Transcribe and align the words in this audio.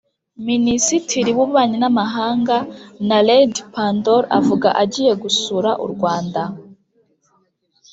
Minisitiri 0.47 1.29
w'ububanyi 1.37 1.77
n'amahanga 1.79 2.55
Naledi 3.07 3.61
Pandor 3.73 4.23
avuga 4.39 4.69
agiye 4.83 5.11
gusura 5.23 5.71
u 5.85 5.87
Rwanda 5.93 6.41